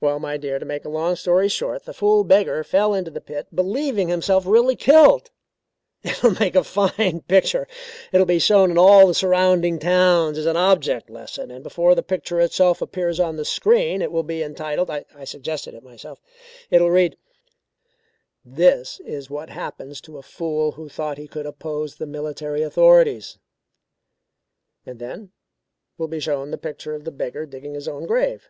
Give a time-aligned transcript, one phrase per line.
[0.00, 3.20] "Well, my dear, to make a long story short, the fool beggar fell into the
[3.20, 5.32] pit, believing himself really killed.
[6.04, 7.66] It will make a fine picture.
[8.12, 11.96] It will be shown in all the surrounding towns as an object lesson, and before
[11.96, 16.20] the picture itself appears on the screen it will be entitled I suggested it myself
[16.70, 17.16] it will read
[18.44, 23.36] 'This is what happened to a fool who thought he could oppose the military authorities,'
[24.86, 25.32] and then
[25.98, 28.48] will be shown the picture of the beggar digging his own grave.